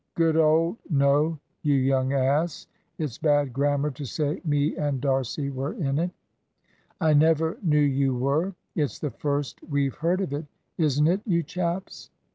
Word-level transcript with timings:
Good 0.15 0.35
old" 0.35 0.77
"No, 1.05 1.37
you 1.61 1.75
young 1.75 2.11
ass; 2.11 2.65
it's 2.97 3.19
bad 3.19 3.53
grammar 3.53 3.91
to 3.91 4.03
say 4.03 4.41
me 4.43 4.75
and 4.75 4.99
D'Arcy 4.99 5.51
were 5.51 5.73
in 5.73 5.99
it." 5.99 6.09
"I 6.99 7.13
never 7.13 7.59
knew 7.61 7.77
you 7.77 8.15
were. 8.15 8.55
It's 8.73 8.97
the 8.97 9.11
first 9.11 9.61
we've 9.61 9.93
heard 9.93 10.21
of 10.21 10.33
it; 10.33 10.45
isn't 10.79 11.05
it, 11.05 11.21
you 11.27 11.43
chaps?" 11.43 12.09